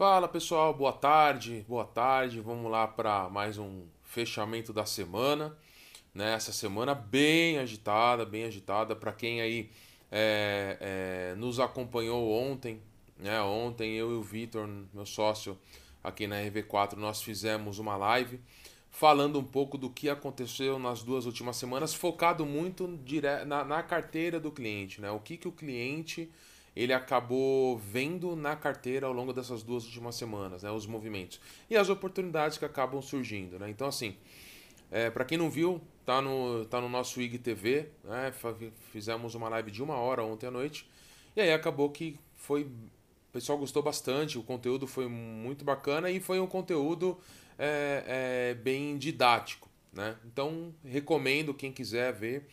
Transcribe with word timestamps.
Fala 0.00 0.26
pessoal, 0.26 0.72
boa 0.72 0.94
tarde, 0.94 1.62
boa 1.68 1.84
tarde. 1.84 2.40
Vamos 2.40 2.72
lá 2.72 2.88
para 2.88 3.28
mais 3.28 3.58
um 3.58 3.82
fechamento 4.02 4.72
da 4.72 4.86
semana. 4.86 5.54
Né? 6.14 6.32
Essa 6.32 6.54
semana 6.54 6.94
bem 6.94 7.58
agitada, 7.58 8.24
bem 8.24 8.44
agitada. 8.44 8.96
Para 8.96 9.12
quem 9.12 9.42
aí 9.42 9.68
é, 10.10 10.78
é, 10.80 11.34
nos 11.34 11.60
acompanhou 11.60 12.32
ontem, 12.32 12.80
né? 13.18 13.42
Ontem 13.42 13.92
eu 13.92 14.10
e 14.10 14.14
o 14.14 14.22
Vitor, 14.22 14.66
meu 14.94 15.04
sócio 15.04 15.58
aqui 16.02 16.26
na 16.26 16.36
RV4, 16.36 16.96
nós 16.96 17.20
fizemos 17.20 17.78
uma 17.78 17.94
live 17.98 18.40
falando 18.90 19.38
um 19.38 19.44
pouco 19.44 19.76
do 19.76 19.90
que 19.90 20.08
aconteceu 20.08 20.78
nas 20.78 21.02
duas 21.02 21.26
últimas 21.26 21.56
semanas, 21.56 21.92
focado 21.92 22.46
muito 22.46 22.88
na, 23.46 23.64
na 23.66 23.82
carteira 23.82 24.40
do 24.40 24.50
cliente, 24.50 24.98
né? 24.98 25.10
O 25.10 25.20
que, 25.20 25.36
que 25.36 25.46
o 25.46 25.52
cliente 25.52 26.32
ele 26.82 26.94
acabou 26.94 27.76
vendo 27.76 28.34
na 28.34 28.56
carteira 28.56 29.06
ao 29.06 29.12
longo 29.12 29.34
dessas 29.34 29.62
duas 29.62 29.84
últimas 29.84 30.14
semanas, 30.14 30.62
né, 30.62 30.70
os 30.70 30.86
movimentos 30.86 31.38
e 31.68 31.76
as 31.76 31.90
oportunidades 31.90 32.56
que 32.56 32.64
acabam 32.64 33.02
surgindo, 33.02 33.58
né? 33.58 33.68
Então 33.68 33.86
assim, 33.86 34.16
é, 34.90 35.10
para 35.10 35.26
quem 35.26 35.36
não 35.36 35.50
viu, 35.50 35.78
tá 36.06 36.22
no 36.22 36.64
tá 36.64 36.80
no 36.80 36.88
nosso 36.88 37.20
IGTV, 37.20 37.90
né? 38.02 38.32
Fizemos 38.92 39.34
uma 39.34 39.50
live 39.50 39.70
de 39.70 39.82
uma 39.82 39.96
hora 39.96 40.24
ontem 40.24 40.46
à 40.46 40.50
noite 40.50 40.88
e 41.36 41.40
aí 41.42 41.52
acabou 41.52 41.90
que 41.90 42.18
foi 42.34 42.62
o 42.62 43.32
pessoal 43.32 43.58
gostou 43.58 43.82
bastante, 43.82 44.38
o 44.38 44.42
conteúdo 44.42 44.86
foi 44.86 45.06
muito 45.06 45.64
bacana 45.64 46.10
e 46.10 46.18
foi 46.18 46.40
um 46.40 46.46
conteúdo 46.46 47.20
é, 47.58 48.04
é, 48.06 48.54
bem 48.54 48.96
didático, 48.96 49.68
né? 49.92 50.16
Então 50.24 50.74
recomendo 50.82 51.52
quem 51.52 51.70
quiser 51.70 52.10
ver. 52.14 52.48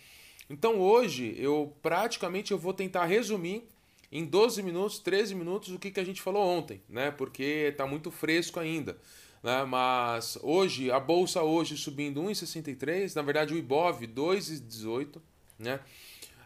Então 0.49 0.82
hoje 0.82 1.34
eu 1.38 1.73
praticamente 1.82 2.52
eu 2.52 2.57
vou 2.57 2.73
tentar 2.73 3.05
resumir 3.05 3.68
em 4.12 4.26
12 4.26 4.64
minutos, 4.64 5.00
13 5.00 5.36
minutos 5.36 5.74
o 5.74 5.80
que, 5.80 5.92
que 5.92 6.00
a 6.00 6.06
gente 6.06 6.22
falou 6.22 6.44
ontem, 6.44 6.82
né? 6.88 7.12
Porque 7.12 7.70
está 7.72 7.86
muito 7.86 8.10
fresco 8.10 8.60
ainda. 8.60 8.98
Né? 9.44 9.64
Mas 9.66 10.38
hoje, 10.41 10.91
a 10.91 10.99
bolsa 10.99 11.44
hoje 11.44 11.77
subindo 11.77 12.22
1,63, 12.22 13.16
na 13.16 13.22
verdade 13.22 13.54
o 13.54 13.58
Ibov 13.58 14.02
2,18, 14.02 15.22
né? 15.60 15.80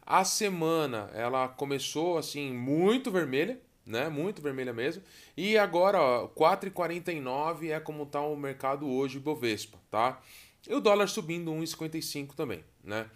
A 0.06 0.26
semana 0.26 1.10
ela 1.14 1.48
começou 1.48 2.18
assim 2.18 2.52
muito 2.52 3.12
vermelha, 3.12 3.60
né? 3.86 4.10
Muito 4.10 4.42
vermelha 4.42 4.74
mesmo. 4.74 5.04
E 5.38 5.58
agora, 5.58 6.02
ó, 6.02 6.28
4,49 6.28 7.70
é 7.70 7.80
como 7.80 8.04
está 8.04 8.22
o 8.22 8.36
mercado 8.36 8.90
hoje 8.90 9.20
Bovespa, 9.20 9.78
tá? 9.90 10.22
E 10.68 10.74
o 10.74 10.82
dólar 10.82 11.08
subindo 11.08 11.52
1,55 11.52 12.34
também, 12.36 12.64
né? 12.84 13.10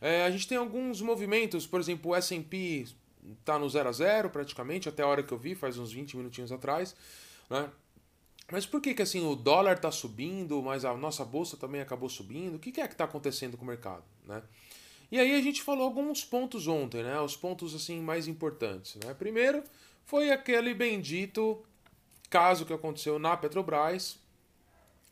É, 0.00 0.24
a 0.24 0.30
gente 0.30 0.48
tem 0.48 0.56
alguns 0.56 1.00
movimentos, 1.02 1.66
por 1.66 1.78
exemplo, 1.78 2.12
o 2.12 2.16
S&P 2.16 2.86
tá 3.44 3.58
no 3.58 3.68
0 3.68 3.88
a 3.88 3.92
0 3.92 4.30
praticamente, 4.30 4.88
até 4.88 5.02
a 5.02 5.06
hora 5.06 5.22
que 5.22 5.32
eu 5.32 5.38
vi, 5.38 5.54
faz 5.54 5.78
uns 5.78 5.92
20 5.92 6.16
minutinhos 6.16 6.52
atrás, 6.52 6.94
né? 7.48 7.68
Mas 8.50 8.66
por 8.66 8.80
que 8.80 8.94
que 8.94 9.02
assim 9.02 9.24
o 9.24 9.36
dólar 9.36 9.76
está 9.76 9.92
subindo, 9.92 10.60
mas 10.60 10.84
a 10.84 10.94
nossa 10.96 11.24
bolsa 11.24 11.56
também 11.56 11.80
acabou 11.80 12.08
subindo? 12.08 12.56
O 12.56 12.58
que, 12.58 12.72
que 12.72 12.80
é 12.80 12.88
que 12.88 12.94
está 12.94 13.04
acontecendo 13.04 13.56
com 13.56 13.64
o 13.64 13.66
mercado, 13.66 14.02
né? 14.26 14.42
E 15.10 15.18
aí 15.18 15.34
a 15.34 15.42
gente 15.42 15.62
falou 15.62 15.84
alguns 15.84 16.24
pontos 16.24 16.66
ontem, 16.66 17.02
né? 17.02 17.20
Os 17.20 17.36
pontos 17.36 17.74
assim 17.74 18.00
mais 18.00 18.28
importantes, 18.28 18.96
né? 18.96 19.14
Primeiro 19.14 19.62
foi 20.04 20.30
aquele 20.30 20.74
bendito 20.74 21.64
caso 22.28 22.64
que 22.64 22.72
aconteceu 22.72 23.18
na 23.18 23.36
Petrobras, 23.36 24.18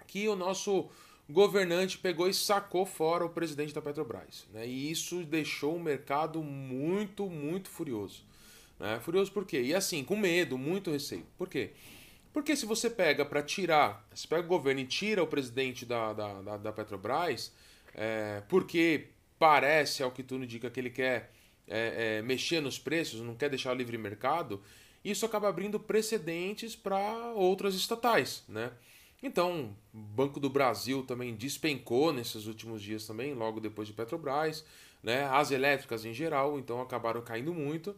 que 0.07 0.29
o 0.29 0.37
nosso 0.37 0.89
governante 1.29 1.99
pegou 1.99 2.29
e 2.29 2.35
sacou 2.35 2.87
fora 2.87 3.25
o 3.25 3.31
presidente 3.31 3.75
da 3.75 3.83
Petrobras. 3.83 4.47
Né? 4.53 4.67
E 4.67 4.91
isso 4.91 5.25
deixou 5.25 5.77
o 5.77 5.81
mercado 5.81 6.43
muito, 6.43 7.29
muito 7.29 7.69
furioso. 7.69 8.25
Né? 8.79 8.99
Furioso 9.01 9.31
por 9.33 9.45
quê? 9.45 9.61
E 9.61 9.75
assim, 9.75 10.03
com 10.03 10.17
medo, 10.17 10.57
muito 10.57 10.91
receio. 10.91 11.27
Por 11.37 11.49
quê? 11.49 11.73
Porque 12.33 12.55
se 12.55 12.67
você 12.67 12.89
pega 12.89 13.25
para 13.25 13.43
tirar, 13.43 14.07
se 14.15 14.27
pega 14.27 14.43
o 14.43 14.49
governo 14.49 14.81
e 14.81 14.87
tira 14.87 15.23
o 15.23 15.27
presidente 15.27 15.85
da, 15.85 16.13
da, 16.13 16.43
da, 16.43 16.57
da 16.57 16.73
Petrobras, 16.73 17.53
é, 17.95 18.43
porque 18.49 19.09
parece, 19.39 20.03
ao 20.03 20.11
que 20.11 20.23
tudo 20.23 20.45
indica, 20.45 20.71
que 20.71 20.81
ele 20.81 20.91
quer 20.91 21.33
é, 21.67 22.19
é, 22.19 22.23
mexer 22.23 22.61
nos 22.61 22.79
preços, 22.79 23.21
não 23.21 23.35
quer 23.35 23.51
deixar 23.51 23.73
o 23.73 23.75
livre 23.75 23.99
mercado, 23.99 24.63
isso 25.05 25.25
acaba 25.25 25.49
abrindo 25.49 25.79
precedentes 25.79 26.75
para 26.75 27.33
outras 27.33 27.75
estatais, 27.75 28.45
né? 28.49 28.73
Então, 29.23 29.77
Banco 29.93 30.39
do 30.39 30.49
Brasil 30.49 31.03
também 31.03 31.35
despencou 31.35 32.13
nesses 32.13 32.47
últimos 32.47 32.81
dias 32.81 33.07
também, 33.07 33.35
logo 33.35 33.61
depois 33.61 33.89
de 33.89 33.95
Petrobras, 33.95 34.65
né? 35.03 35.25
As 35.25 35.51
elétricas 35.51 36.05
em 36.05 36.15
geral, 36.15 36.59
então 36.59 36.81
acabaram 36.81 37.21
caindo 37.23 37.53
muito. 37.53 37.97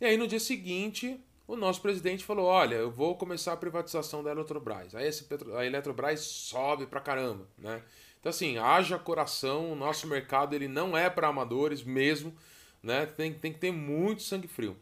E 0.00 0.04
aí 0.04 0.16
no 0.16 0.26
dia 0.26 0.40
seguinte, 0.40 1.18
o 1.46 1.56
nosso 1.56 1.80
presidente 1.80 2.24
falou: 2.24 2.46
"Olha, 2.46 2.74
eu 2.74 2.90
vou 2.90 3.16
começar 3.16 3.54
a 3.54 3.56
privatização 3.56 4.22
da 4.22 4.30
Eletrobras". 4.30 4.94
Aí 4.94 5.08
a 5.56 5.64
Eletrobras 5.64 6.20
sobe 6.20 6.86
pra 6.86 7.00
caramba, 7.00 7.48
né? 7.56 7.82
Então 8.20 8.30
assim, 8.30 8.58
haja 8.58 8.98
coração, 8.98 9.72
o 9.72 9.76
nosso 9.76 10.06
mercado 10.06 10.54
ele 10.54 10.68
não 10.68 10.96
é 10.96 11.08
para 11.08 11.28
amadores 11.28 11.82
mesmo, 11.82 12.34
né? 12.82 13.06
Tem, 13.06 13.32
tem 13.32 13.52
que 13.52 13.58
ter 13.58 13.72
muito 13.72 14.22
sangue 14.22 14.48
frio. 14.48 14.76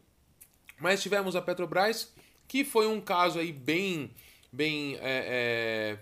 Mas 0.79 1.01
tivemos 1.01 1.35
a 1.35 1.41
Petrobras, 1.41 2.13
que 2.47 2.65
foi 2.65 2.87
um 2.87 2.99
caso 2.99 3.39
aí 3.39 3.51
bem 3.53 4.11
bem. 4.51 4.95
É, 5.01 5.97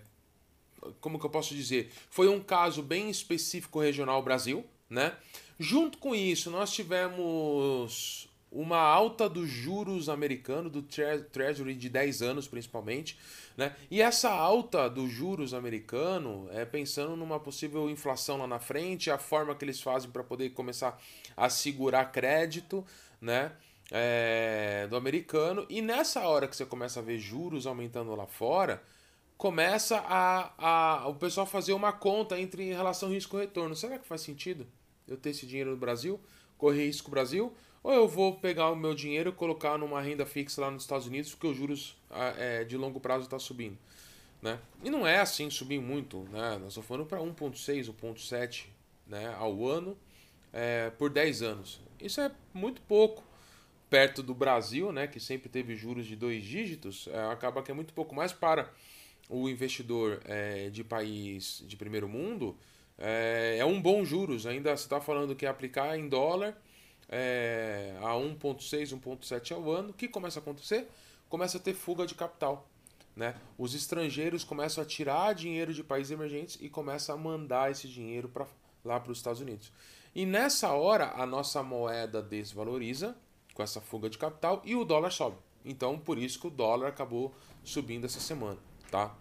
é, 0.85 0.91
como 0.99 1.19
que 1.19 1.25
eu 1.25 1.29
posso 1.29 1.53
dizer? 1.53 1.91
Foi 2.09 2.27
um 2.27 2.39
caso 2.39 2.81
bem 2.81 3.09
específico 3.09 3.79
regional 3.79 4.21
Brasil, 4.23 4.65
né? 4.89 5.15
Junto 5.59 5.97
com 5.97 6.15
isso, 6.15 6.49
nós 6.49 6.71
tivemos 6.71 8.29
uma 8.51 8.79
alta 8.79 9.29
dos 9.29 9.47
juros 9.47 10.09
americano, 10.09 10.69
do 10.69 10.81
Treasury 10.81 11.75
de 11.75 11.87
10 11.87 12.21
anos 12.21 12.47
principalmente, 12.47 13.17
né? 13.55 13.75
E 13.91 14.01
essa 14.01 14.29
alta 14.31 14.89
dos 14.89 15.11
juros 15.11 15.53
americano 15.53 16.47
é 16.51 16.65
pensando 16.65 17.15
numa 17.15 17.39
possível 17.39 17.89
inflação 17.89 18.37
lá 18.37 18.47
na 18.47 18.59
frente, 18.59 19.11
a 19.11 19.17
forma 19.17 19.53
que 19.53 19.65
eles 19.65 19.81
fazem 19.81 20.09
para 20.09 20.23
poder 20.23 20.51
começar 20.51 20.99
a 21.35 21.49
segurar 21.49 22.05
crédito, 22.05 22.85
né? 23.21 23.51
É, 23.91 24.87
do 24.87 24.95
americano, 24.95 25.65
e 25.69 25.81
nessa 25.81 26.21
hora 26.27 26.47
que 26.47 26.55
você 26.55 26.65
começa 26.65 26.99
a 26.99 27.03
ver 27.03 27.17
juros 27.17 27.65
aumentando 27.65 28.13
lá 28.15 28.27
fora, 28.27 28.81
começa 29.37 29.97
a, 30.05 30.53
a 30.57 31.07
o 31.07 31.15
pessoal 31.15 31.45
fazer 31.45 31.73
uma 31.73 31.91
conta 31.91 32.39
entre 32.39 32.73
relação 32.73 33.09
risco-retorno. 33.09 33.75
Será 33.75 33.97
que 33.97 34.07
faz 34.07 34.21
sentido 34.21 34.67
eu 35.07 35.17
ter 35.17 35.31
esse 35.31 35.45
dinheiro 35.45 35.71
no 35.71 35.77
Brasil, 35.77 36.19
correr 36.57 36.85
risco 36.85 37.09
Brasil, 37.09 37.53
ou 37.81 37.93
eu 37.93 38.07
vou 38.07 38.35
pegar 38.35 38.69
o 38.69 38.75
meu 38.75 38.93
dinheiro 38.93 39.29
e 39.29 39.33
colocar 39.33 39.77
numa 39.77 40.01
renda 40.01 40.25
fixa 40.25 40.61
lá 40.61 40.69
nos 40.69 40.83
Estados 40.83 41.07
Unidos, 41.07 41.31
porque 41.31 41.47
os 41.47 41.57
juros 41.57 41.97
é, 42.37 42.63
de 42.63 42.77
longo 42.77 42.99
prazo 42.99 43.25
está 43.25 43.39
subindo? 43.39 43.77
Né? 44.41 44.59
E 44.83 44.89
não 44.89 45.07
é 45.07 45.19
assim 45.19 45.49
subir 45.49 45.79
muito, 45.79 46.19
né? 46.31 46.57
nós 46.59 46.69
estamos 46.69 46.87
falando 46.87 47.05
para 47.05 47.19
1,6, 47.19 47.93
1,7 47.93 48.65
né, 49.07 49.33
ao 49.37 49.67
ano 49.67 49.97
é, 50.53 50.89
por 50.91 51.09
10 51.09 51.41
anos. 51.41 51.81
Isso 51.99 52.21
é 52.21 52.31
muito 52.53 52.81
pouco 52.83 53.23
perto 53.89 54.21
do 54.21 54.33
Brasil, 54.33 54.91
né, 54.91 55.07
que 55.07 55.19
sempre 55.19 55.49
teve 55.49 55.75
juros 55.75 56.05
de 56.05 56.15
dois 56.15 56.43
dígitos, 56.43 57.07
é, 57.11 57.31
acaba 57.31 57.63
que 57.63 57.71
é 57.71 57.73
muito 57.73 57.93
pouco 57.93 58.13
mais 58.13 58.31
para 58.31 58.71
o 59.27 59.49
investidor 59.49 60.21
é, 60.25 60.69
de 60.69 60.83
país 60.83 61.63
de 61.67 61.75
primeiro 61.75 62.07
mundo. 62.07 62.57
É, 62.97 63.57
é 63.59 63.65
um 63.65 63.81
bom 63.81 64.03
juros, 64.05 64.45
ainda 64.45 64.75
você 64.75 64.83
está 64.83 64.99
falando 64.99 65.35
que 65.35 65.45
é 65.45 65.49
aplicar 65.49 65.97
em 65.97 66.07
dólar 66.07 66.55
é, 67.07 67.95
a 68.01 68.13
1,6, 68.13 68.99
1,7 68.99 69.51
ao 69.55 69.71
ano. 69.71 69.89
O 69.89 69.93
que 69.93 70.07
começa 70.07 70.39
a 70.39 70.41
acontecer? 70.41 70.87
Começa 71.27 71.57
a 71.57 71.61
ter 71.61 71.73
fuga 71.73 72.05
de 72.05 72.15
capital. 72.15 72.69
Né? 73.15 73.35
Os 73.57 73.73
estrangeiros 73.73 74.43
começam 74.43 74.83
a 74.83 74.87
tirar 74.87 75.33
dinheiro 75.33 75.73
de 75.73 75.83
países 75.83 76.11
emergentes 76.11 76.57
e 76.61 76.69
começam 76.69 77.15
a 77.15 77.17
mandar 77.17 77.71
esse 77.71 77.87
dinheiro 77.87 78.29
para 78.29 78.45
lá 78.85 78.99
para 78.99 79.11
os 79.11 79.17
Estados 79.17 79.41
Unidos. 79.41 79.71
E 80.15 80.25
nessa 80.25 80.71
hora 80.71 81.11
a 81.15 81.25
nossa 81.25 81.61
moeda 81.61 82.21
desvaloriza 82.21 83.15
com 83.59 83.63
essa 83.63 83.81
fuga 83.81 84.09
de 84.09 84.17
capital 84.17 84.61
e 84.63 84.73
o 84.73 84.85
dólar 84.85 85.11
sobe. 85.11 85.35
Então, 85.65 85.99
por 85.99 86.17
isso 86.17 86.39
que 86.39 86.47
o 86.47 86.49
dólar 86.49 86.87
acabou 86.87 87.35
subindo 87.61 88.05
essa 88.05 88.21
semana, 88.21 88.57
tá? 88.89 89.13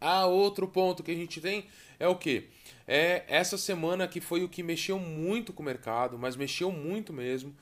Ah, 0.00 0.24
outro 0.26 0.68
ponto 0.68 1.02
que 1.02 1.10
a 1.10 1.16
gente 1.16 1.40
tem 1.40 1.66
é 1.98 2.06
o 2.06 2.14
que? 2.14 2.48
É 2.86 3.24
essa 3.26 3.58
semana 3.58 4.06
que 4.06 4.20
foi 4.20 4.44
o 4.44 4.48
que 4.48 4.62
mexeu 4.62 5.00
muito 5.00 5.52
com 5.52 5.64
o 5.64 5.66
mercado, 5.66 6.16
mas 6.16 6.36
mexeu 6.36 6.70
muito 6.70 7.12
mesmo, 7.12 7.52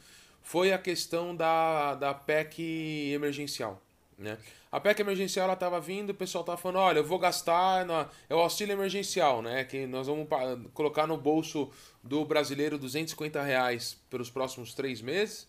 foi 0.43 0.75
a 0.75 0.79
questão 0.79 1.35
da, 1.35 1.95
da 1.95 2.13
PEC 2.13 3.11
emergencial. 3.15 3.81
Né? 4.19 4.37
A 4.71 4.79
PEC 4.79 5.01
emergencial 5.01 5.45
ela 5.45 5.55
estava 5.55 5.81
vindo, 5.81 6.11
o 6.11 6.15
pessoal 6.15 6.43
estava 6.43 6.59
falando, 6.59 6.81
olha, 6.81 6.99
eu 6.99 7.05
vou 7.05 7.19
gastar, 7.19 7.87
na... 7.87 8.11
é 8.29 8.35
o 8.35 8.41
auxílio 8.41 8.75
emergencial, 8.75 9.41
né? 9.41 9.65
Que 9.65 9.87
nós 9.87 10.07
vamos 10.07 10.29
colocar 10.75 11.07
no 11.07 11.17
bolso 11.17 11.71
do 12.03 12.27
brasileiro 12.27 12.77
250 12.77 13.43
reais 13.43 13.97
pelos 14.11 14.29
próximos 14.29 14.75
três 14.75 15.01
meses. 15.01 15.49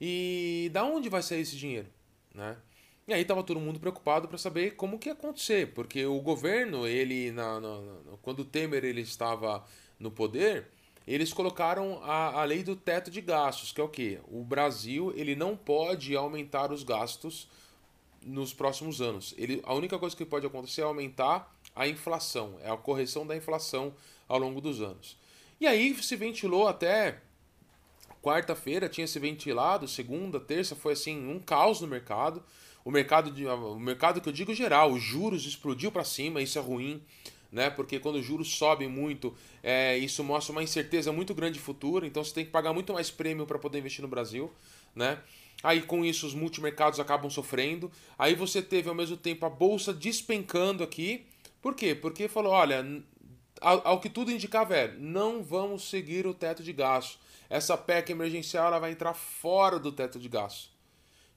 E 0.00 0.70
da 0.72 0.84
onde 0.84 1.08
vai 1.08 1.22
sair 1.22 1.40
esse 1.40 1.56
dinheiro, 1.56 1.88
né? 2.34 2.56
E 3.08 3.14
aí 3.14 3.22
estava 3.22 3.42
todo 3.42 3.60
mundo 3.60 3.78
preocupado 3.78 4.26
para 4.26 4.36
saber 4.36 4.74
como 4.74 4.98
que 4.98 5.08
ia 5.08 5.12
acontecer, 5.12 5.72
porque 5.74 6.04
o 6.04 6.20
governo, 6.20 6.88
ele 6.88 7.30
na, 7.30 7.60
na, 7.60 7.80
na, 7.80 8.16
quando 8.20 8.40
o 8.40 8.44
Temer 8.44 8.84
ele 8.84 9.02
estava 9.02 9.64
no 9.98 10.10
poder, 10.10 10.66
eles 11.06 11.32
colocaram 11.32 12.02
a, 12.02 12.40
a 12.40 12.44
lei 12.44 12.64
do 12.64 12.74
teto 12.74 13.08
de 13.10 13.20
gastos, 13.20 13.70
que 13.70 13.80
é 13.80 13.84
o 13.84 13.88
que? 13.88 14.18
O 14.26 14.42
Brasil 14.42 15.12
ele 15.14 15.36
não 15.36 15.56
pode 15.56 16.16
aumentar 16.16 16.72
os 16.72 16.82
gastos 16.82 17.48
nos 18.24 18.52
próximos 18.52 19.00
anos. 19.00 19.32
Ele, 19.38 19.62
a 19.64 19.72
única 19.72 19.98
coisa 20.00 20.16
que 20.16 20.24
pode 20.24 20.44
acontecer 20.44 20.80
é 20.80 20.84
aumentar 20.84 21.54
a 21.76 21.86
inflação, 21.86 22.58
é 22.60 22.68
a 22.68 22.76
correção 22.76 23.24
da 23.24 23.36
inflação 23.36 23.94
ao 24.26 24.38
longo 24.38 24.60
dos 24.60 24.82
anos. 24.82 25.16
E 25.60 25.66
aí 25.66 25.94
se 26.02 26.16
ventilou 26.16 26.66
até 26.66 27.20
quarta-feira, 28.22 28.88
tinha 28.88 29.06
se 29.06 29.18
ventilado, 29.18 29.86
segunda, 29.86 30.40
terça, 30.40 30.74
foi 30.74 30.92
assim, 30.92 31.28
um 31.28 31.38
caos 31.38 31.80
no 31.80 31.86
mercado. 31.86 32.42
O 32.84 32.90
mercado, 32.90 33.30
de, 33.30 33.46
o 33.46 33.78
mercado 33.78 34.20
que 34.20 34.28
eu 34.28 34.32
digo 34.32 34.54
geral, 34.54 34.92
os 34.92 35.02
juros 35.02 35.44
explodiu 35.44 35.90
para 35.90 36.04
cima, 36.04 36.40
isso 36.40 36.58
é 36.58 36.62
ruim 36.62 37.02
né? 37.50 37.70
Porque 37.70 37.98
quando 37.98 38.16
os 38.16 38.24
juros 38.24 38.54
sobem 38.54 38.88
muito, 38.88 39.34
é, 39.62 39.96
isso 39.96 40.22
mostra 40.22 40.52
uma 40.52 40.62
incerteza 40.62 41.12
muito 41.12 41.34
grande 41.34 41.54
de 41.54 41.60
futuro, 41.60 42.06
então 42.06 42.22
você 42.22 42.34
tem 42.34 42.44
que 42.44 42.50
pagar 42.50 42.72
muito 42.72 42.92
mais 42.92 43.10
prêmio 43.10 43.46
para 43.46 43.58
poder 43.58 43.78
investir 43.78 44.02
no 44.02 44.08
Brasil, 44.08 44.52
né? 44.94 45.18
Aí 45.62 45.80
com 45.80 46.04
isso 46.04 46.26
os 46.26 46.34
multimercados 46.34 47.00
acabam 47.00 47.30
sofrendo. 47.30 47.90
Aí 48.18 48.34
você 48.34 48.60
teve 48.60 48.88
ao 48.88 48.94
mesmo 48.94 49.16
tempo 49.16 49.46
a 49.46 49.50
bolsa 49.50 49.92
despencando 49.92 50.84
aqui. 50.84 51.24
Por 51.62 51.74
quê? 51.74 51.94
Porque 51.94 52.28
falou, 52.28 52.52
olha, 52.52 52.84
ao, 53.60 53.88
ao 53.88 54.00
que 54.00 54.10
tudo 54.10 54.30
indicava 54.30 54.76
é, 54.76 54.94
não 54.98 55.42
vamos 55.42 55.88
seguir 55.88 56.26
o 56.26 56.34
teto 56.34 56.62
de 56.62 56.74
gasto. 56.74 57.18
Essa 57.48 57.76
PEC 57.76 58.10
emergencial 58.10 58.66
ela 58.66 58.78
vai 58.78 58.92
entrar 58.92 59.14
fora 59.14 59.78
do 59.78 59.92
teto 59.92 60.18
de 60.18 60.28
gasto. 60.28 60.70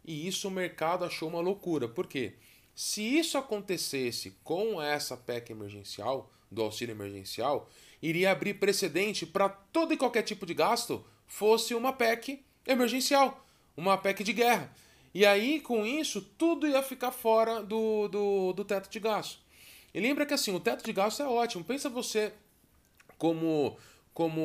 E 0.03 0.27
isso 0.27 0.47
o 0.47 0.51
mercado 0.51 1.05
achou 1.05 1.29
uma 1.29 1.39
loucura. 1.39 1.87
Por 1.87 2.07
quê? 2.07 2.33
Se 2.73 3.01
isso 3.01 3.37
acontecesse 3.37 4.35
com 4.43 4.81
essa 4.81 5.17
PEC 5.17 5.51
emergencial, 5.51 6.31
do 6.51 6.61
auxílio 6.61 6.93
emergencial, 6.93 7.69
iria 8.01 8.31
abrir 8.31 8.55
precedente 8.55 9.25
para 9.25 9.49
todo 9.49 9.93
e 9.93 9.97
qualquer 9.97 10.23
tipo 10.23 10.45
de 10.45 10.53
gasto 10.53 11.05
fosse 11.27 11.75
uma 11.75 11.93
PEC 11.93 12.43
emergencial, 12.65 13.45
uma 13.77 13.97
PEC 13.97 14.23
de 14.23 14.33
guerra. 14.33 14.73
E 15.13 15.25
aí, 15.25 15.59
com 15.59 15.85
isso, 15.85 16.21
tudo 16.21 16.67
ia 16.67 16.83
ficar 16.83 17.11
fora 17.11 17.61
do, 17.63 18.07
do, 18.07 18.53
do 18.53 18.65
teto 18.65 18.89
de 18.89 18.99
gasto. 18.99 19.39
E 19.93 19.99
lembra 19.99 20.25
que 20.25 20.33
assim, 20.33 20.53
o 20.53 20.59
teto 20.59 20.83
de 20.83 20.93
gasto 20.93 21.21
é 21.21 21.27
ótimo. 21.27 21.63
Pensa 21.63 21.89
você 21.89 22.31
como, 23.17 23.77
como 24.19 24.41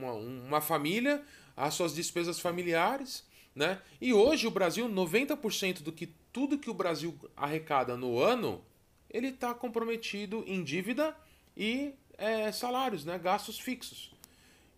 uma, 0.00 0.12
uma 0.14 0.60
família, 0.62 1.22
as 1.54 1.74
suas 1.74 1.94
despesas 1.94 2.40
familiares, 2.40 3.22
né? 3.54 3.78
E 4.00 4.14
hoje 4.14 4.46
o 4.46 4.50
Brasil, 4.50 4.88
90% 4.88 5.82
do 5.82 5.92
que 5.92 6.06
tudo 6.32 6.56
que 6.56 6.70
o 6.70 6.72
Brasil 6.74 7.14
arrecada 7.36 7.94
no 7.94 8.18
ano, 8.18 8.64
ele 9.10 9.28
está 9.28 9.52
comprometido 9.52 10.44
em 10.46 10.64
dívida 10.64 11.14
e 11.54 11.92
é, 12.16 12.50
salários, 12.50 13.04
né? 13.04 13.18
gastos 13.18 13.60
fixos. 13.60 14.14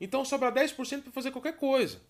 Então 0.01 0.25
sobra 0.25 0.51
10% 0.51 1.03
para 1.03 1.13
fazer 1.13 1.31
qualquer 1.31 1.57
coisa. 1.57 2.01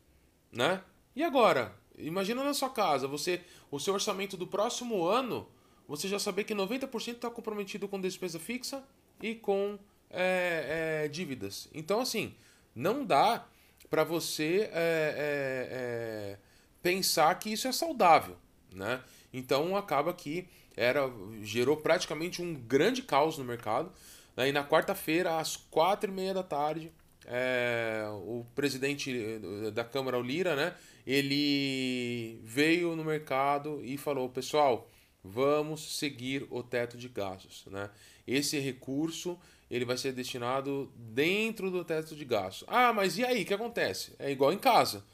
Né? 0.51 0.83
E 1.15 1.23
agora? 1.23 1.77
Imagina 1.99 2.43
na 2.43 2.55
sua 2.55 2.71
casa, 2.71 3.07
você 3.07 3.43
o 3.71 3.79
seu 3.79 3.93
orçamento 3.93 4.35
do 4.35 4.47
próximo 4.47 5.05
ano, 5.05 5.47
você 5.87 6.09
já 6.09 6.19
saber 6.19 6.45
que 6.45 6.55
90% 6.55 7.17
está 7.17 7.29
comprometido 7.29 7.87
com 7.87 8.01
despesa 8.01 8.39
fixa 8.39 8.83
e 9.21 9.35
com 9.35 9.79
é, 10.11 11.05
é, 11.05 11.09
dívidas. 11.09 11.69
Então, 11.73 12.01
assim, 12.01 12.35
não 12.75 13.05
dá 13.05 13.47
para 13.89 14.05
você 14.05 14.71
é, 14.73 14.75
é, 14.75 15.69
é, 15.71 16.39
pensar 16.83 17.37
que 17.39 17.53
isso 17.53 17.67
é 17.67 17.73
saudável. 17.73 18.37
Né? 18.73 19.01
Então 19.33 19.77
acaba 19.77 20.15
que 20.15 20.47
era 20.77 21.11
gerou 21.43 21.77
praticamente 21.77 22.41
um 22.41 22.55
grande 22.55 23.03
caos 23.03 23.37
no 23.37 23.45
mercado. 23.45 23.93
Né? 24.37 24.49
E 24.49 24.53
na 24.53 24.65
quarta-feira, 24.65 25.39
às 25.39 25.57
quatro 25.57 26.11
e 26.11 26.15
meia 26.15 26.33
da 26.33 26.43
tarde, 26.43 26.93
é, 27.27 28.05
o 28.25 28.47
presidente 28.55 29.41
da 29.73 29.85
Câmara, 29.85 30.19
o 30.19 30.23
Lira, 30.23 30.57
né, 30.57 30.75
ele 31.07 32.41
veio 32.43 32.97
no 32.97 33.05
mercado 33.05 33.81
e 33.85 33.97
falou: 33.97 34.29
pessoal, 34.29 34.89
vamos 35.23 35.99
seguir 35.99 36.47
o 36.51 36.63
teto 36.63 36.97
de 36.97 37.09
gastos. 37.09 37.65
Né? 37.67 37.91
Esse 38.27 38.59
recurso 38.59 39.39
ele 39.71 39.85
vai 39.85 39.97
ser 39.97 40.13
destinado 40.13 40.91
dentro 40.97 41.71
do 41.71 41.85
teto 41.85 42.17
de 42.17 42.25
gastos. 42.25 42.67
Ah, 42.67 42.93
mas 42.93 43.19
e 43.19 43.25
aí? 43.25 43.43
O 43.43 43.47
que 43.47 43.55
acontece? 43.55 44.15
É 44.19 44.31
igual 44.31 44.53
em 44.53 44.59
casa. 44.59 45.05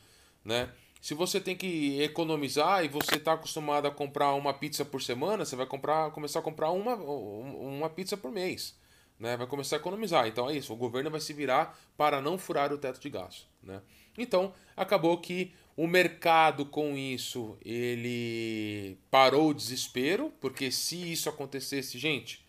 Né? 0.45 0.71
Se 1.01 1.13
você 1.13 1.39
tem 1.41 1.55
que 1.55 2.01
economizar 2.03 2.85
e 2.85 2.89
você 2.89 3.17
está 3.17 3.35
acostumado 3.35 3.87
a 3.87 3.91
comprar 3.91 4.33
uma 4.35 4.55
pizza 4.55 4.85
por 4.85 5.03
semana, 5.03 5.45
você 5.45 5.55
vai 5.55 5.67
comprar, 5.67 6.11
começar 6.11 6.39
a 6.39 6.43
comprar 6.43 6.71
uma, 6.71 6.95
uma 6.95 7.91
pizza 7.91 8.17
por 8.17 8.33
mês. 8.33 8.75
Né? 9.19 9.37
Vai 9.37 9.47
começar 9.47 9.77
a 9.77 9.79
economizar. 9.79 10.27
Então 10.27 10.49
é 10.49 10.57
isso, 10.57 10.73
o 10.73 10.77
governo 10.77 11.11
vai 11.11 11.21
se 11.21 11.33
virar 11.33 11.79
para 11.97 12.21
não 12.23 12.39
furar 12.39 12.73
o 12.73 12.79
teto 12.79 12.99
de 12.99 13.11
gasto. 13.11 13.47
Né? 13.63 13.83
Então, 14.17 14.55
acabou 14.75 15.19
que 15.19 15.53
o 15.77 15.87
mercado 15.87 16.65
com 16.65 16.97
isso, 16.97 17.59
ele 17.63 18.97
parou 19.11 19.51
o 19.51 19.55
desespero, 19.55 20.33
porque 20.41 20.71
se 20.71 21.13
isso 21.13 21.29
acontecesse, 21.29 21.99
gente, 21.99 22.47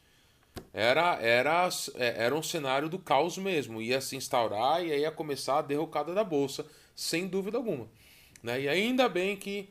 era, 0.73 1.15
era, 1.21 1.69
é, 1.95 2.25
era 2.25 2.33
um 2.35 2.41
cenário 2.41 2.87
do 2.87 2.97
caos 2.97 3.37
mesmo. 3.37 3.81
Ia 3.81 3.99
se 3.99 4.15
instaurar 4.15 4.83
e 4.85 4.93
aí 4.93 5.01
ia 5.01 5.11
começar 5.11 5.59
a 5.59 5.61
derrocada 5.61 6.13
da 6.13 6.23
Bolsa, 6.23 6.65
sem 6.95 7.27
dúvida 7.27 7.57
alguma. 7.57 7.89
Né? 8.41 8.61
E 8.61 8.69
ainda 8.69 9.09
bem 9.09 9.35
que 9.35 9.69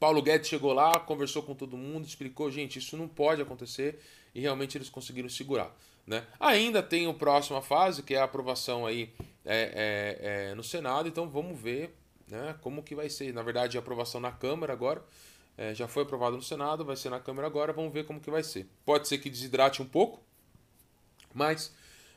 Paulo 0.00 0.22
Guedes 0.22 0.48
chegou 0.48 0.72
lá, 0.72 0.98
conversou 0.98 1.42
com 1.42 1.54
todo 1.54 1.76
mundo, 1.76 2.06
explicou, 2.06 2.50
gente, 2.50 2.78
isso 2.78 2.96
não 2.96 3.08
pode 3.08 3.42
acontecer 3.42 4.00
e 4.34 4.40
realmente 4.40 4.76
eles 4.78 4.88
conseguiram 4.88 5.28
segurar. 5.28 5.74
Né? 6.06 6.24
Ainda 6.40 6.82
tem 6.82 7.08
a 7.08 7.12
próxima 7.12 7.60
fase, 7.60 8.02
que 8.02 8.14
é 8.14 8.18
a 8.18 8.24
aprovação 8.24 8.86
aí 8.86 9.12
é, 9.44 10.18
é, 10.24 10.50
é, 10.50 10.54
no 10.54 10.62
Senado, 10.62 11.08
então 11.08 11.28
vamos 11.28 11.60
ver 11.60 11.94
né, 12.28 12.56
como 12.62 12.82
que 12.82 12.94
vai 12.94 13.08
ser. 13.08 13.32
Na 13.32 13.42
verdade, 13.42 13.76
a 13.76 13.80
aprovação 13.80 14.20
na 14.20 14.32
Câmara 14.32 14.72
agora, 14.72 15.02
é, 15.56 15.74
já 15.74 15.88
foi 15.88 16.02
aprovado 16.02 16.36
no 16.36 16.42
Senado, 16.42 16.84
vai 16.84 16.96
ser 16.96 17.10
na 17.10 17.20
Câmara 17.20 17.46
agora, 17.46 17.72
vamos 17.72 17.92
ver 17.92 18.04
como 18.04 18.20
que 18.20 18.30
vai 18.30 18.42
ser. 18.42 18.66
Pode 18.84 19.08
ser 19.08 19.18
que 19.18 19.30
desidrate 19.30 19.80
um 19.82 19.86
pouco, 19.86 20.20
mas 21.32 21.72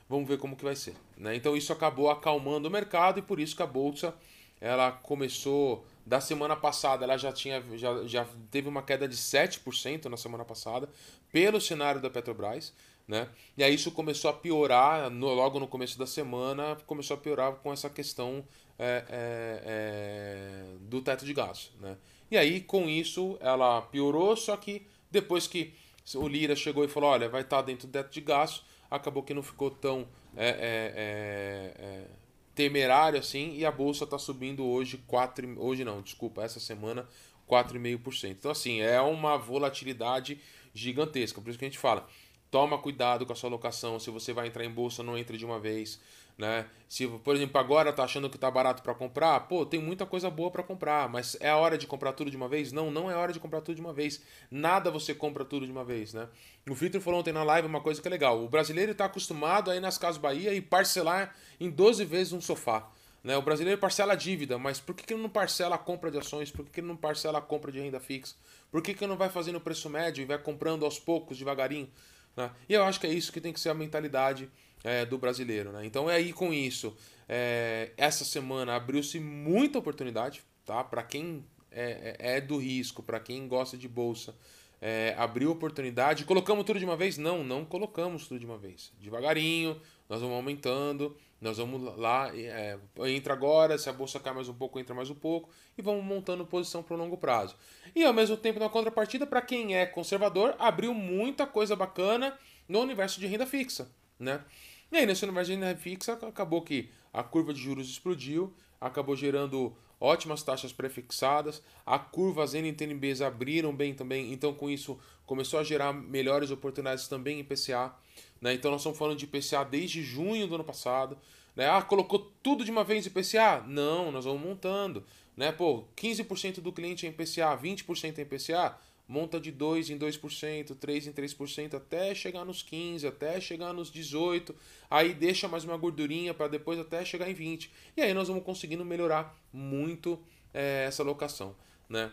vamos 0.07 0.27
ver 0.27 0.37
como 0.37 0.55
que 0.55 0.63
vai 0.63 0.75
ser. 0.75 0.95
Né? 1.17 1.35
Então 1.35 1.55
isso 1.55 1.71
acabou 1.71 2.09
acalmando 2.09 2.67
o 2.67 2.71
mercado 2.71 3.19
e 3.19 3.21
por 3.21 3.39
isso 3.39 3.55
que 3.55 3.63
a 3.63 3.67
Bolsa 3.67 4.13
ela 4.59 4.91
começou 4.91 5.85
da 6.05 6.19
semana 6.19 6.55
passada, 6.55 7.05
ela 7.05 7.17
já 7.17 7.31
tinha 7.31 7.63
já, 7.77 8.05
já 8.05 8.27
teve 8.49 8.67
uma 8.67 8.81
queda 8.81 9.07
de 9.07 9.15
7% 9.15 10.05
na 10.05 10.17
semana 10.17 10.43
passada 10.43 10.89
pelo 11.31 11.61
cenário 11.61 12.01
da 12.01 12.09
Petrobras, 12.09 12.73
né? 13.09 13.27
E 13.57 13.63
aí 13.63 13.73
isso 13.73 13.89
começou 13.89 14.29
a 14.29 14.33
piorar 14.33 15.09
no, 15.09 15.33
logo 15.33 15.59
no 15.59 15.67
começo 15.67 15.97
da 15.97 16.05
semana, 16.05 16.77
começou 16.85 17.17
a 17.17 17.19
piorar 17.19 17.53
com 17.53 17.73
essa 17.73 17.89
questão 17.89 18.45
é, 18.77 19.03
é, 19.09 19.63
é, 19.65 20.63
do 20.81 21.01
teto 21.01 21.25
de 21.25 21.33
gás, 21.33 21.71
né? 21.81 21.97
E 22.29 22.37
aí 22.37 22.61
com 22.61 22.87
isso 22.87 23.35
ela 23.41 23.81
piorou, 23.81 24.37
só 24.37 24.55
que 24.55 24.85
depois 25.09 25.47
que 25.47 25.73
o 26.13 26.27
Lira 26.27 26.55
chegou 26.55 26.85
e 26.85 26.87
falou, 26.87 27.09
olha, 27.09 27.27
vai 27.27 27.41
estar 27.41 27.63
dentro 27.63 27.87
do 27.87 27.91
teto 27.91 28.11
de 28.11 28.21
gasto, 28.21 28.63
acabou 28.91 29.23
que 29.23 29.33
não 29.33 29.41
ficou 29.41 29.71
tão 29.71 30.07
é, 30.37 30.49
é, 30.49 31.73
é, 31.79 32.05
temerário 32.53 33.19
assim 33.19 33.55
e 33.55 33.65
a 33.65 33.71
bolsa 33.71 34.03
está 34.03 34.19
subindo 34.19 34.63
hoje 34.63 34.99
4 35.07 35.59
hoje 35.59 35.83
não, 35.83 36.03
desculpa, 36.03 36.43
essa 36.43 36.59
semana 36.59 37.09
4,5%. 37.49 38.29
Então 38.29 38.51
assim, 38.51 38.81
é 38.81 39.01
uma 39.01 39.35
volatilidade 39.35 40.39
gigantesca. 40.75 41.41
Por 41.41 41.49
isso 41.49 41.57
que 41.57 41.65
a 41.65 41.67
gente 41.67 41.79
fala, 41.79 42.07
toma 42.49 42.77
cuidado 42.77 43.25
com 43.25 43.33
a 43.33 43.35
sua 43.35 43.49
alocação, 43.49 43.99
se 43.99 44.09
você 44.09 44.33
vai 44.33 44.47
entrar 44.47 44.65
em 44.65 44.71
bolsa, 44.71 45.03
não 45.03 45.17
entre 45.17 45.37
de 45.37 45.45
uma 45.45 45.59
vez 45.59 45.99
né? 46.39 46.67
Se, 46.87 47.05
por 47.05 47.35
exemplo, 47.35 47.59
agora 47.59 47.91
tá 47.91 48.05
achando 48.05 48.29
que 48.29 48.37
tá 48.37 48.49
barato 48.49 48.81
para 48.81 48.95
comprar, 48.95 49.41
pô, 49.41 49.65
tem 49.65 49.79
muita 49.79 50.05
coisa 50.05 50.29
boa 50.29 50.49
para 50.49 50.63
comprar, 50.63 51.09
mas 51.09 51.35
é 51.41 51.49
a 51.49 51.57
hora 51.57 51.77
de 51.77 51.85
comprar 51.85 52.13
tudo 52.13 52.31
de 52.31 52.37
uma 52.37 52.47
vez? 52.47 52.71
Não, 52.71 52.89
não 52.89 53.11
é 53.11 53.15
hora 53.15 53.33
de 53.33 53.41
comprar 53.41 53.59
tudo 53.59 53.75
de 53.75 53.81
uma 53.81 53.91
vez. 53.91 54.23
Nada 54.49 54.89
você 54.89 55.13
compra 55.13 55.43
tudo 55.43 55.65
de 55.65 55.71
uma 55.71 55.83
vez, 55.83 56.13
né? 56.13 56.29
O 56.67 56.73
Vitor 56.73 57.01
falou 57.01 57.19
ontem 57.19 57.33
na 57.33 57.43
live 57.43 57.67
uma 57.67 57.81
coisa 57.81 58.01
que 58.01 58.07
é 58.07 58.11
legal. 58.11 58.41
O 58.41 58.47
brasileiro 58.47 58.93
está 58.93 59.03
acostumado 59.03 59.69
a 59.69 59.75
ir 59.75 59.81
nas 59.81 59.97
Casas 59.97 60.17
Bahia 60.17 60.53
e 60.53 60.61
parcelar 60.61 61.35
em 61.59 61.69
12 61.69 62.05
vezes 62.05 62.31
um 62.31 62.39
sofá. 62.39 62.89
Né? 63.21 63.35
O 63.35 63.41
brasileiro 63.41 63.77
parcela 63.77 64.13
a 64.13 64.15
dívida, 64.15 64.57
mas 64.57 64.79
por 64.79 64.95
que, 64.95 65.03
que 65.03 65.13
ele 65.13 65.21
não 65.21 65.29
parcela 65.29 65.75
a 65.75 65.77
compra 65.77 66.09
de 66.09 66.19
ações? 66.19 66.49
Por 66.49 66.63
que, 66.63 66.71
que 66.71 66.79
ele 66.79 66.87
não 66.87 66.95
parcela 66.95 67.39
a 67.39 67.41
compra 67.41 67.69
de 67.69 67.81
renda 67.81 67.99
fixa? 67.99 68.33
Por 68.71 68.81
que, 68.81 68.93
que 68.93 69.03
ele 69.03 69.09
não 69.09 69.17
vai 69.17 69.27
fazendo 69.27 69.59
preço 69.59 69.89
médio 69.89 70.21
e 70.21 70.25
vai 70.25 70.37
comprando 70.37 70.85
aos 70.85 70.97
poucos, 70.97 71.37
devagarinho? 71.37 71.89
Né? 72.35 72.51
E 72.67 72.73
eu 72.73 72.83
acho 72.83 72.99
que 72.99 73.07
é 73.07 73.13
isso 73.13 73.31
que 73.31 73.41
tem 73.41 73.53
que 73.53 73.59
ser 73.59 73.69
a 73.69 73.73
mentalidade 73.73 74.49
é, 74.83 75.05
do 75.05 75.17
brasileiro. 75.17 75.71
Né? 75.71 75.85
Então 75.85 76.09
é 76.09 76.15
aí 76.15 76.33
com 76.33 76.53
isso. 76.53 76.95
É, 77.27 77.91
essa 77.97 78.25
semana 78.25 78.75
abriu-se 78.75 79.19
muita 79.19 79.79
oportunidade 79.79 80.41
tá? 80.65 80.83
para 80.83 81.03
quem 81.03 81.45
é, 81.71 82.15
é, 82.19 82.37
é 82.37 82.41
do 82.41 82.57
risco, 82.57 83.03
para 83.03 83.19
quem 83.19 83.47
gosta 83.47 83.77
de 83.77 83.87
bolsa. 83.87 84.35
É, 84.81 85.13
abriu 85.17 85.51
oportunidade. 85.51 86.23
Colocamos 86.23 86.65
tudo 86.65 86.79
de 86.79 86.85
uma 86.85 86.95
vez? 86.95 87.17
Não, 87.17 87.43
não 87.43 87.65
colocamos 87.65 88.27
tudo 88.27 88.39
de 88.39 88.45
uma 88.45 88.57
vez. 88.57 88.93
Devagarinho, 88.99 89.79
nós 90.07 90.21
vamos 90.21 90.35
aumentando, 90.35 91.17
nós 91.41 91.57
vamos 91.57 91.97
lá, 91.97 92.35
é, 92.35 92.77
entra 93.07 93.33
agora, 93.33 93.77
se 93.77 93.89
a 93.89 93.93
bolsa 93.93 94.19
cai 94.19 94.33
mais 94.33 94.49
um 94.49 94.53
pouco, 94.53 94.79
entra 94.79 94.93
mais 94.93 95.09
um 95.09 95.15
pouco, 95.15 95.49
e 95.77 95.81
vamos 95.81 96.03
montando 96.03 96.45
posição 96.45 96.83
para 96.83 96.95
o 96.95 96.97
longo 96.97 97.17
prazo. 97.17 97.55
E 97.95 98.03
ao 98.03 98.13
mesmo 98.13 98.35
tempo, 98.35 98.59
na 98.59 98.67
contrapartida, 98.67 99.25
para 99.25 99.41
quem 99.41 99.75
é 99.75 99.85
conservador, 99.85 100.55
abriu 100.59 100.93
muita 100.93 101.47
coisa 101.47 101.75
bacana 101.75 102.37
no 102.67 102.79
universo 102.81 103.19
de 103.19 103.27
renda 103.27 103.45
fixa. 103.45 103.89
Né? 104.19 104.43
E 104.91 104.97
aí, 104.97 105.05
nesse 105.05 105.23
universo 105.23 105.51
de 105.51 105.57
renda 105.57 105.75
fixa, 105.77 106.13
acabou 106.13 106.61
que 106.61 106.89
a 107.13 107.23
curva 107.23 107.53
de 107.53 107.61
juros 107.61 107.89
explodiu, 107.89 108.53
acabou 108.79 109.15
gerando 109.15 109.75
ótimas 109.99 110.43
taxas 110.43 110.71
prefixadas, 110.71 111.61
a 111.85 111.99
curva 111.99 112.43
as 112.43 112.53
NTNBs 112.53 113.21
abriram 113.21 113.75
bem 113.75 113.93
também, 113.93 114.31
então 114.31 114.53
com 114.53 114.69
isso 114.69 114.97
começou 115.25 115.59
a 115.59 115.63
gerar 115.63 115.93
melhores 115.93 116.51
oportunidades 116.51 117.07
também 117.07 117.39
em 117.39 117.43
PCA. 117.43 117.93
Né? 118.41 118.53
Então 118.53 118.71
nós 118.71 118.81
estamos 118.81 118.97
falando 118.97 119.17
de 119.17 119.27
PCA 119.27 119.63
desde 119.63 120.03
junho 120.03 120.47
do 120.47 120.55
ano 120.55 120.63
passado. 120.63 121.17
Né? 121.55 121.69
Ah, 121.69 121.81
colocou 121.81 122.31
tudo 122.41 122.63
de 122.63 122.71
uma 122.71 122.83
vez 122.83 123.05
em 123.05 123.09
PCA? 123.09 123.63
Não, 123.67 124.11
nós 124.11 124.25
vamos 124.25 124.41
montando. 124.41 125.03
Né? 125.35 125.51
Pô, 125.51 125.85
15% 125.95 126.59
do 126.61 126.71
cliente 126.71 127.05
é 127.05 127.09
em 127.09 127.13
PCA, 127.13 127.57
20% 127.57 128.17
é 128.17 128.21
em 128.21 128.25
PCA, 128.25 128.77
monta 129.07 129.39
de 129.39 129.51
2 129.51 129.89
em 129.89 129.97
2%, 129.97 130.75
3 130.75 131.07
em 131.07 131.11
3%, 131.11 131.73
até 131.73 132.13
chegar 132.13 132.45
nos 132.45 132.61
15, 132.61 133.07
até 133.07 133.41
chegar 133.41 133.73
nos 133.73 133.89
18, 133.89 134.55
aí 134.87 135.13
deixa 135.15 135.47
mais 135.47 135.63
uma 135.63 135.75
gordurinha 135.75 136.33
para 136.33 136.47
depois 136.47 136.77
até 136.77 137.03
chegar 137.03 137.29
em 137.29 137.33
20. 137.33 137.71
E 137.97 138.01
aí 138.01 138.13
nós 138.13 138.27
vamos 138.27 138.43
conseguindo 138.43 138.85
melhorar 138.85 139.35
muito 139.51 140.19
é, 140.53 140.85
essa 140.87 141.03
locação. 141.03 141.55
Né? 141.89 142.11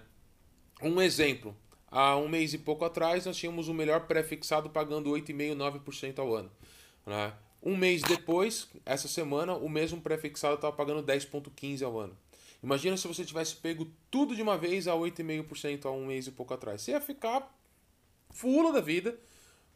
Um 0.80 1.00
exemplo, 1.02 1.54
há 1.96 2.14
um 2.18 2.28
mês 2.28 2.52
e 2.52 2.58
pouco 2.58 2.84
atrás 2.84 3.24
nós 3.24 3.38
tínhamos 3.38 3.68
o 3.68 3.74
melhor 3.74 4.06
pré-fixado 4.06 4.68
pagando 4.68 5.10
8,5%, 5.10 5.56
9% 5.56 6.18
ao 6.18 6.34
ano. 6.34 6.52
Né? 7.06 7.32
Um 7.62 7.74
mês 7.74 8.02
depois, 8.02 8.68
essa 8.84 9.08
semana, 9.08 9.54
o 9.54 9.66
mesmo 9.66 10.00
pré-fixado 10.02 10.56
estava 10.56 10.76
pagando 10.76 11.02
10,15% 11.02 11.82
ao 11.82 11.98
ano. 11.98 12.16
Imagina 12.62 12.98
se 12.98 13.08
você 13.08 13.24
tivesse 13.24 13.56
pego 13.56 13.88
tudo 14.10 14.36
de 14.36 14.42
uma 14.42 14.58
vez 14.58 14.86
a 14.86 14.92
8,5% 14.92 15.86
há 15.86 15.90
um 15.90 16.06
mês 16.06 16.26
e 16.26 16.32
pouco 16.32 16.52
atrás. 16.52 16.82
Você 16.82 16.90
ia 16.90 17.00
ficar 17.00 17.50
fula 18.30 18.72
da 18.72 18.80
vida, 18.80 19.18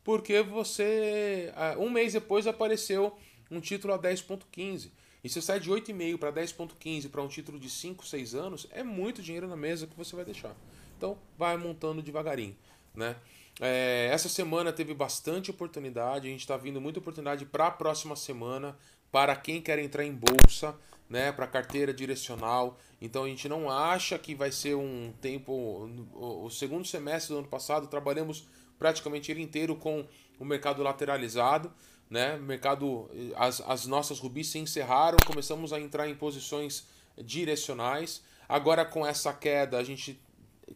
porque 0.04 0.42
você. 0.42 1.52
Um 1.78 1.88
mês 1.88 2.12
depois 2.12 2.46
apareceu 2.46 3.16
um 3.50 3.60
título 3.60 3.94
a 3.94 3.98
10,15%. 3.98 4.90
E 5.22 5.28
você 5.28 5.40
sai 5.40 5.60
de 5.60 5.70
8,5% 5.70 6.18
para 6.18 6.32
10,15% 6.32 7.10
para 7.10 7.22
um 7.22 7.28
título 7.28 7.58
de 7.58 7.68
5, 7.68 8.06
6 8.06 8.34
anos, 8.34 8.66
é 8.70 8.82
muito 8.82 9.22
dinheiro 9.22 9.46
na 9.46 9.56
mesa 9.56 9.86
que 9.86 9.96
você 9.96 10.16
vai 10.16 10.24
deixar. 10.24 10.56
Então, 11.00 11.16
vai 11.38 11.56
montando 11.56 12.02
devagarinho. 12.02 12.54
Né? 12.94 13.16
É, 13.58 14.10
essa 14.12 14.28
semana 14.28 14.70
teve 14.70 14.92
bastante 14.92 15.50
oportunidade, 15.50 16.28
a 16.28 16.30
gente 16.30 16.40
está 16.40 16.58
vindo 16.58 16.78
muita 16.78 16.98
oportunidade 16.98 17.46
para 17.46 17.68
a 17.68 17.70
próxima 17.70 18.14
semana, 18.14 18.76
para 19.10 19.34
quem 19.34 19.62
quer 19.62 19.78
entrar 19.78 20.04
em 20.04 20.12
bolsa 20.12 20.76
né, 21.08 21.32
para 21.32 21.46
carteira 21.46 21.94
direcional. 21.94 22.78
Então 23.00 23.24
a 23.24 23.28
gente 23.28 23.48
não 23.48 23.70
acha 23.70 24.18
que 24.18 24.34
vai 24.34 24.52
ser 24.52 24.74
um 24.74 25.10
tempo. 25.22 25.88
O 26.14 26.50
segundo 26.50 26.86
semestre 26.86 27.32
do 27.32 27.38
ano 27.38 27.48
passado 27.48 27.86
trabalhamos 27.86 28.46
praticamente 28.78 29.32
ele 29.32 29.40
inteiro 29.40 29.74
com 29.76 30.06
o 30.38 30.44
mercado 30.44 30.82
lateralizado, 30.82 31.72
né? 32.10 32.36
Mercado, 32.36 33.10
as, 33.36 33.62
as 33.62 33.86
nossas 33.86 34.18
rubis 34.18 34.48
se 34.48 34.58
encerraram, 34.58 35.16
começamos 35.26 35.72
a 35.72 35.80
entrar 35.80 36.08
em 36.10 36.14
posições 36.14 36.86
direcionais. 37.16 38.22
Agora 38.46 38.84
com 38.84 39.06
essa 39.06 39.32
queda 39.32 39.78
a 39.78 39.82
gente 39.82 40.20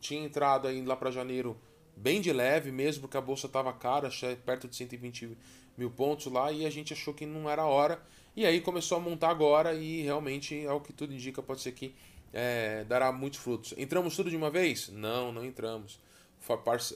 tinha 0.00 0.24
entrado 0.24 0.68
aí 0.68 0.84
lá 0.84 0.96
para 0.96 1.10
janeiro 1.10 1.56
bem 1.96 2.20
de 2.20 2.32
leve 2.32 2.72
mesmo, 2.72 3.02
porque 3.02 3.16
a 3.16 3.20
bolsa 3.20 3.46
estava 3.46 3.72
cara, 3.72 4.08
perto 4.44 4.68
de 4.68 4.76
120 4.76 5.36
mil 5.76 5.90
pontos 5.90 6.26
lá, 6.26 6.50
e 6.52 6.66
a 6.66 6.70
gente 6.70 6.92
achou 6.92 7.14
que 7.14 7.26
não 7.26 7.48
era 7.48 7.64
hora. 7.64 8.00
E 8.36 8.44
aí 8.44 8.60
começou 8.60 8.98
a 8.98 9.00
montar 9.00 9.30
agora 9.30 9.74
e 9.74 10.02
realmente, 10.02 10.66
ao 10.66 10.80
que 10.80 10.92
tudo 10.92 11.12
indica, 11.12 11.40
pode 11.42 11.60
ser 11.60 11.72
que 11.72 11.94
é, 12.32 12.84
dará 12.84 13.12
muitos 13.12 13.38
frutos. 13.38 13.72
Entramos 13.78 14.16
tudo 14.16 14.28
de 14.28 14.36
uma 14.36 14.50
vez? 14.50 14.88
Não, 14.88 15.32
não 15.32 15.44
entramos. 15.44 16.00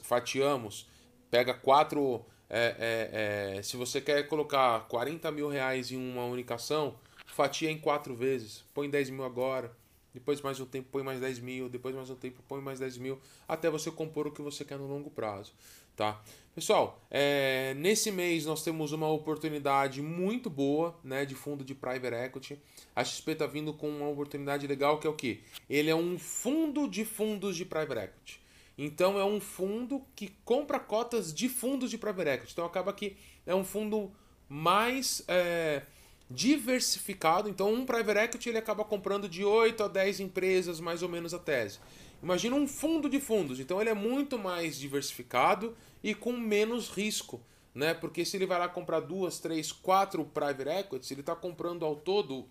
Fatiamos. 0.03 0.85
Pega 1.31 1.53
quatro. 1.53 2.25
É, 2.49 2.75
é, 2.79 3.57
é, 3.57 3.63
se 3.63 3.77
você 3.77 4.01
quer 4.01 4.27
colocar 4.27 4.87
40 4.87 5.31
mil 5.31 5.47
reais 5.47 5.91
em 5.91 5.97
uma 5.97 6.25
única 6.25 6.55
ação, 6.55 6.99
fatia 7.27 7.71
em 7.71 7.77
quatro 7.77 8.13
vezes. 8.15 8.65
Põe 8.73 8.89
10 8.89 9.11
mil 9.11 9.23
agora. 9.23 9.71
Depois 10.13 10.41
mais 10.41 10.59
um 10.59 10.65
tempo 10.65 10.87
põe 10.91 11.03
mais 11.03 11.19
10 11.19 11.39
mil. 11.39 11.69
Depois 11.69 11.95
mais 11.95 12.09
um 12.09 12.15
tempo 12.15 12.41
põe 12.47 12.61
mais 12.61 12.79
10 12.79 12.97
mil. 12.97 13.19
Até 13.47 13.69
você 13.69 13.91
compor 13.91 14.27
o 14.27 14.31
que 14.31 14.41
você 14.41 14.65
quer 14.65 14.77
no 14.77 14.87
longo 14.87 15.09
prazo. 15.09 15.53
Tá? 15.95 16.21
Pessoal, 16.55 17.01
é, 17.11 17.73
nesse 17.75 18.11
mês 18.11 18.45
nós 18.45 18.63
temos 18.63 18.91
uma 18.91 19.07
oportunidade 19.09 20.01
muito 20.01 20.49
boa 20.49 20.97
né, 21.03 21.25
de 21.25 21.35
fundo 21.35 21.63
de 21.63 21.75
private 21.75 22.15
equity. 22.15 22.59
A 22.95 23.03
XP 23.03 23.31
está 23.31 23.45
vindo 23.45 23.73
com 23.73 23.89
uma 23.89 24.07
oportunidade 24.07 24.65
legal 24.65 24.97
que 24.97 25.05
é 25.05 25.09
o 25.09 25.13
que? 25.13 25.43
Ele 25.69 25.89
é 25.89 25.95
um 25.95 26.17
fundo 26.17 26.87
de 26.87 27.03
fundos 27.03 27.55
de 27.55 27.65
private 27.65 28.01
equity. 28.01 28.41
Então 28.77 29.19
é 29.19 29.25
um 29.25 29.41
fundo 29.41 30.01
que 30.15 30.33
compra 30.45 30.79
cotas 30.79 31.33
de 31.33 31.49
fundos 31.49 31.89
de 31.91 31.97
private 31.97 32.29
equity. 32.29 32.53
Então 32.53 32.65
acaba 32.65 32.93
que 32.93 33.17
é 33.45 33.53
um 33.53 33.65
fundo 33.65 34.09
mais 34.47 35.21
é, 35.27 35.83
diversificado. 36.29 37.49
Então 37.49 37.73
um 37.73 37.85
private 37.85 38.19
equity 38.19 38.49
ele 38.49 38.57
acaba 38.57 38.85
comprando 38.85 39.27
de 39.27 39.43
8 39.43 39.83
a 39.83 39.87
10 39.87 40.19
empresas 40.19 40.79
mais 40.79 41.01
ou 41.01 41.09
menos 41.09 41.33
a 41.33 41.39
tese. 41.39 41.79
Imagina 42.21 42.55
um 42.55 42.67
fundo 42.67 43.09
de 43.09 43.19
fundos. 43.19 43.59
Então 43.59 43.79
ele 43.81 43.89
é 43.89 43.93
muito 43.93 44.37
mais 44.37 44.77
diversificado 44.77 45.75
e 46.03 46.13
com 46.13 46.33
menos 46.33 46.89
risco, 46.89 47.41
né? 47.73 47.93
Porque 47.93 48.25
se 48.25 48.37
ele 48.37 48.45
vai 48.45 48.59
lá 48.59 48.69
comprar 48.69 48.99
duas, 48.99 49.39
três, 49.39 49.71
quatro 49.71 50.23
private 50.25 50.69
equities, 50.69 51.11
ele 51.11 51.21
está 51.21 51.35
comprando 51.35 51.85
ao 51.85 51.95
todo 51.95 52.47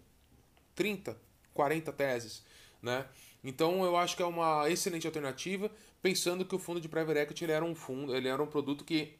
30, 0.75 1.17
40 1.55 1.93
teses, 1.93 2.43
né? 2.83 3.07
Então 3.45 3.85
eu 3.85 3.97
acho 3.97 4.17
que 4.17 4.23
é 4.23 4.27
uma 4.27 4.69
excelente 4.69 5.07
alternativa, 5.07 5.71
pensando 6.03 6.45
que 6.45 6.55
o 6.55 6.59
fundo 6.59 6.81
de 6.81 6.89
private 6.89 7.21
equity 7.21 7.45
ele 7.45 7.53
era 7.53 7.65
um 7.65 7.75
fundo, 7.75 8.15
ele 8.15 8.29
era 8.29 8.43
um 8.43 8.47
produto 8.47 8.85
que 8.85 9.15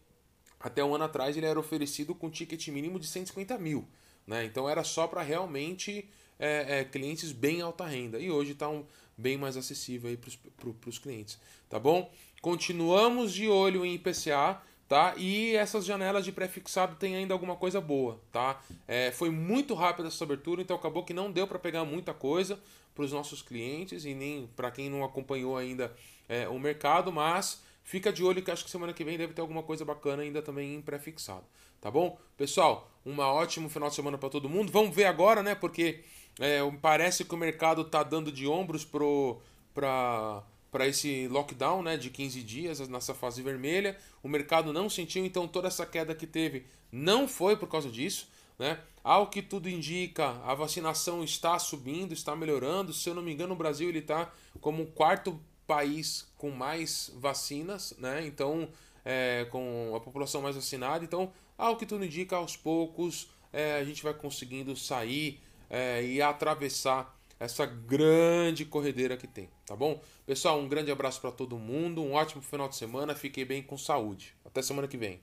até 0.59 0.83
um 0.83 0.95
ano 0.95 1.05
atrás 1.05 1.37
ele 1.37 1.47
era 1.47 1.59
oferecido 1.59 2.15
com 2.15 2.29
ticket 2.29 2.67
mínimo 2.69 2.99
de 2.99 3.07
150 3.07 3.57
mil, 3.59 3.87
né? 4.29 4.45
Então 4.45 4.69
era 4.69 4.85
só 4.85 5.07
para 5.09 5.23
realmente 5.23 6.09
é, 6.39 6.81
é, 6.81 6.85
clientes 6.85 7.33
bem 7.33 7.63
alta 7.63 7.87
renda 7.87 8.21
e 8.21 8.31
hoje 8.31 8.53
está 8.53 8.69
um, 8.69 8.85
bem 9.17 9.39
mais 9.39 9.57
acessível 9.57 10.17
para 10.57 10.89
os 10.89 10.99
clientes, 10.99 11.41
tá 11.69 11.81
bom? 11.81 12.09
Continuamos 12.43 13.33
de 13.33 13.49
olho 13.49 13.85
em 13.85 13.95
IPCA, 13.95 14.61
tá? 14.87 15.15
E 15.17 15.57
essas 15.57 15.85
janelas 15.85 16.25
de 16.25 16.31
pré-fixado 16.31 16.95
tem 16.97 17.17
ainda 17.17 17.35
alguma 17.35 17.57
coisa 17.57 17.81
boa, 17.81 18.21
tá? 18.31 18.61
É, 18.87 19.11
foi 19.11 19.31
muito 19.31 19.75
rápida 19.75 20.07
essa 20.07 20.23
abertura, 20.23 20.63
então 20.63 20.77
acabou 20.77 21.03
que 21.03 21.15
não 21.15 21.33
deu 21.33 21.49
para 21.49 21.59
pegar 21.59 21.85
muita 21.85 22.13
coisa 22.13 22.61
para 22.95 23.05
os 23.05 23.13
nossos 23.13 23.41
clientes 23.41 24.05
e 24.05 24.15
nem 24.15 24.47
para 24.55 24.71
quem 24.71 24.91
não 24.91 25.05
acompanhou 25.05 25.57
ainda 25.57 25.93
é, 26.29 26.47
o 26.49 26.59
mercado, 26.59 27.11
mas 27.11 27.63
fica 27.83 28.13
de 28.13 28.23
olho 28.23 28.43
que 28.43 28.51
acho 28.51 28.65
que 28.65 28.71
semana 28.71 28.93
que 28.93 29.03
vem 29.03 29.17
deve 29.17 29.33
ter 29.33 29.41
alguma 29.41 29.63
coisa 29.63 29.85
bacana 29.85 30.23
ainda 30.23 30.43
também 30.43 30.75
em 30.75 30.83
pré-fixado, 30.83 31.45
tá 31.81 31.91
bom? 31.91 32.19
Pessoal, 32.37 32.91
um 33.09 33.19
ótimo 33.21 33.69
final 33.69 33.89
de 33.89 33.95
semana 33.95 34.19
para 34.19 34.29
todo 34.29 34.49
mundo. 34.49 34.71
Vamos 34.71 34.95
ver 34.95 35.05
agora, 35.05 35.43
né? 35.43 35.55
Porque 35.55 36.01
é, 36.39 36.59
parece 36.81 37.25
que 37.25 37.35
o 37.35 37.39
mercado 37.39 37.85
tá 37.85 38.03
dando 38.03 38.31
de 38.31 38.47
ombros 38.47 38.85
pro 38.85 39.41
para 39.75 40.43
para 40.71 40.87
esse 40.87 41.27
lockdown 41.29 41.83
né, 41.83 41.97
de 41.97 42.11
15 42.11 42.43
dias 42.43 42.89
nessa 42.89 43.15
fase 43.15 43.41
vermelha. 43.41 43.97
O 44.23 44.29
mercado 44.29 44.71
não 44.71 44.87
sentiu, 44.91 45.25
então 45.25 45.49
toda 45.49 45.67
essa 45.67 45.87
queda 45.87 46.15
que 46.15 46.27
teve 46.27 46.67
não 46.93 47.27
foi 47.27 47.57
por 47.57 47.69
causa 47.71 47.91
disso. 47.91 48.29
Né? 48.59 48.79
Ao 49.03 49.29
que 49.29 49.41
tudo 49.41 49.67
indica, 49.67 50.29
a 50.45 50.55
vacinação 50.55 51.25
está 51.25 51.59
subindo, 51.59 52.13
está 52.13 52.37
melhorando. 52.37 52.93
Se 52.93 53.09
eu 53.09 53.15
não 53.15 53.23
me 53.23 53.33
engano, 53.33 53.55
o 53.55 53.57
Brasil 53.57 53.89
ele 53.89 54.01
está 54.01 54.31
como 54.61 54.83
o 54.83 54.87
quarto 54.87 55.41
país 55.67 56.31
com 56.37 56.51
mais 56.51 57.11
vacinas, 57.17 57.95
né? 57.99 58.27
então 58.27 58.69
é, 59.07 59.47
com 59.51 59.95
a 59.97 60.01
população 60.01 60.43
mais 60.43 60.55
vacinada. 60.55 61.03
Então, 61.03 61.33
ao 61.59 61.77
que 61.77 61.85
tudo 61.85 62.05
indica, 62.05 62.37
aos 62.37 62.57
poucos 62.57 63.29
é, 63.53 63.75
a 63.75 63.85
gente 63.85 64.03
vai 64.03 64.15
conseguindo 64.15 64.75
sair 64.77 65.41
é, 65.69 66.03
e 66.05 66.23
atravessar 66.23 67.19
essa 67.41 67.67
grande 67.67 68.65
corredeira 68.65 69.17
que 69.17 69.27
tem, 69.27 69.49
tá 69.67 69.77
bom? 69.77 70.01
Pessoal, 70.27 70.59
um 70.59 70.69
grande 70.69 70.91
abraço 70.91 71.21
para 71.21 71.31
todo 71.31 71.59
mundo, 71.59 72.03
um 72.03 72.15
ótimo 72.15 72.43
final 72.43 72.69
de 72.69 72.77
semana, 72.77 73.15
fiquei 73.15 73.45
bem 73.45 73.63
com 73.63 73.77
saúde. 73.77 74.35
Até 74.45 74.63
semana 74.63 74.89
que 74.89 74.97
vem. 74.97 75.21